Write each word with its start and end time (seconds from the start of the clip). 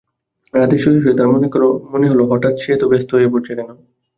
রাতে 0.53 0.75
শুয়ে-শুয়ে 0.77 1.17
তার 1.17 1.27
মনে 1.91 2.07
হলো, 2.09 2.23
হঠাৎ 2.25 2.53
করে 2.53 2.61
সে 2.61 2.69
এত 2.73 2.83
ব্যস্ত 2.91 3.09
হয়ে 3.13 3.31
পড়েছে 3.31 3.51
কেন? 3.57 3.69